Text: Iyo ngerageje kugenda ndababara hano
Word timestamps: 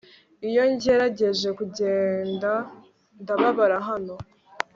Iyo 0.47 0.63
ngerageje 0.71 1.49
kugenda 1.59 2.51
ndababara 3.21 3.77
hano 3.87 4.13